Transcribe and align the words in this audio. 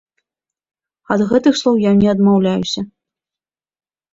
Ад 1.15 1.19
гэтых 1.31 1.53
слоў 1.61 1.75
я 1.83 1.91
не 2.01 2.07
адмаўляюся. 2.15 2.81